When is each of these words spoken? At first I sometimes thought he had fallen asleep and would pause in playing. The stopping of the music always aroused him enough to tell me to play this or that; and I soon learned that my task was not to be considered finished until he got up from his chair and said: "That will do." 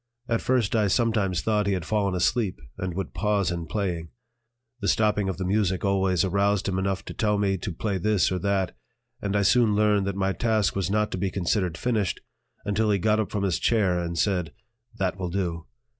At 0.27 0.41
first 0.41 0.75
I 0.75 0.87
sometimes 0.87 1.41
thought 1.41 1.67
he 1.67 1.73
had 1.73 1.85
fallen 1.85 2.15
asleep 2.15 2.59
and 2.75 2.95
would 2.95 3.13
pause 3.13 3.51
in 3.51 3.67
playing. 3.67 4.09
The 4.79 4.87
stopping 4.87 5.29
of 5.29 5.37
the 5.37 5.45
music 5.45 5.85
always 5.85 6.25
aroused 6.25 6.67
him 6.67 6.79
enough 6.79 7.05
to 7.05 7.13
tell 7.13 7.37
me 7.37 7.55
to 7.59 7.71
play 7.71 7.99
this 7.99 8.31
or 8.31 8.39
that; 8.39 8.75
and 9.21 9.35
I 9.35 9.43
soon 9.43 9.75
learned 9.75 10.07
that 10.07 10.15
my 10.15 10.33
task 10.33 10.75
was 10.75 10.89
not 10.89 11.11
to 11.11 11.19
be 11.19 11.29
considered 11.29 11.77
finished 11.77 12.19
until 12.65 12.89
he 12.89 12.97
got 12.97 13.19
up 13.19 13.29
from 13.29 13.43
his 13.43 13.59
chair 13.59 13.99
and 13.99 14.17
said: 14.17 14.51
"That 14.97 15.19
will 15.19 15.29
do." 15.29 15.67